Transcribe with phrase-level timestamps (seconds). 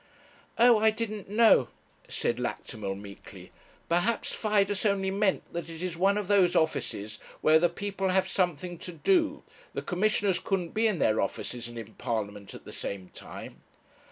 [0.57, 1.67] 'Oh, I didn't know,'
[2.07, 3.51] said Lactimel, meekly.
[3.87, 8.09] 'Perhaps Fidus only meant that as it is one of those offices where the people
[8.09, 9.43] have something to do,
[9.75, 13.61] the commissioners couldn't be in their offices and in Parliament at the same time.'